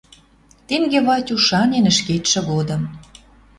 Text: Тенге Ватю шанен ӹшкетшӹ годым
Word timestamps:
Тенге 0.67 0.99
Ватю 1.07 1.35
шанен 1.47 1.85
ӹшкетшӹ 1.91 2.39
годым 2.49 2.81